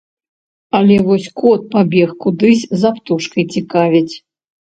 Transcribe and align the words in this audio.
Але 0.77 0.95
вось 1.07 1.27
кот 1.39 1.61
пабег 1.75 2.09
кудысь 2.25 2.65
за 2.85 2.89
птушкай 2.97 3.43
цікаваць. 3.53 4.13